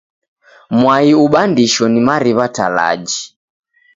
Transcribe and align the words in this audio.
Mwai 0.79 1.09
ubandisho 1.25 1.83
na 1.91 1.99
mariw'a 2.07 2.47
talaji. 2.55 3.21